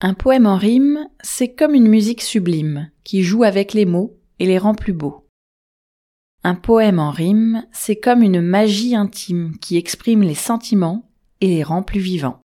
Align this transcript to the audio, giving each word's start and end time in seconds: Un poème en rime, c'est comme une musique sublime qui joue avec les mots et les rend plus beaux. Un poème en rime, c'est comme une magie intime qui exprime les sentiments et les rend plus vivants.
Un 0.00 0.14
poème 0.14 0.46
en 0.46 0.56
rime, 0.56 1.08
c'est 1.22 1.54
comme 1.54 1.74
une 1.74 1.88
musique 1.88 2.22
sublime 2.22 2.88
qui 3.02 3.24
joue 3.24 3.42
avec 3.42 3.72
les 3.72 3.84
mots 3.84 4.16
et 4.38 4.46
les 4.46 4.56
rend 4.56 4.76
plus 4.76 4.92
beaux. 4.92 5.26
Un 6.44 6.54
poème 6.54 7.00
en 7.00 7.10
rime, 7.10 7.66
c'est 7.72 7.98
comme 7.98 8.22
une 8.22 8.40
magie 8.40 8.94
intime 8.94 9.58
qui 9.58 9.76
exprime 9.76 10.22
les 10.22 10.36
sentiments 10.36 11.10
et 11.40 11.48
les 11.48 11.64
rend 11.64 11.82
plus 11.82 11.98
vivants. 11.98 12.38